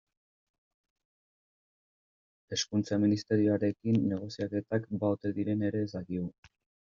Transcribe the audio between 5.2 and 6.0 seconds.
diren ere ez